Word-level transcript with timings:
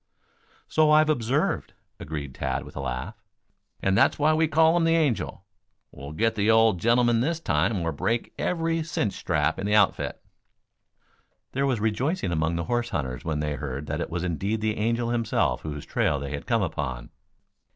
"So 0.67 0.89
I 0.89 0.97
have 0.97 1.11
observed," 1.11 1.73
agreed 1.99 2.33
Tad, 2.33 2.63
with 2.63 2.75
a 2.75 2.79
laugh. 2.81 3.13
"And 3.83 3.95
that's 3.95 4.17
why 4.17 4.33
we 4.33 4.47
call 4.47 4.75
him 4.75 4.83
the 4.83 4.95
Angel. 4.95 5.43
We'll 5.91 6.11
get 6.13 6.33
the 6.33 6.49
old 6.49 6.79
gentleman 6.79 7.19
this 7.19 7.39
time 7.39 7.79
or 7.81 7.91
break 7.91 8.33
every 8.39 8.81
cinch 8.81 9.13
strap 9.13 9.59
in 9.59 9.67
the 9.67 9.75
outfit." 9.75 10.19
There 11.51 11.67
was 11.67 11.79
rejoicing 11.79 12.31
among 12.31 12.55
the 12.55 12.63
horse 12.63 12.89
hunters 12.89 13.23
when 13.23 13.41
they 13.41 13.53
heard 13.53 13.85
that 13.85 14.01
it 14.01 14.09
was 14.09 14.23
indeed 14.23 14.59
the 14.61 14.77
Angel 14.77 15.11
himself 15.11 15.61
whose 15.61 15.85
trail 15.85 16.19
they 16.19 16.31
had 16.31 16.47
come 16.47 16.63
upon. 16.63 17.11